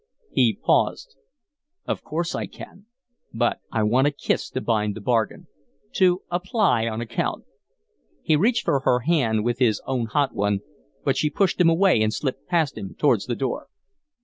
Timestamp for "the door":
13.27-13.67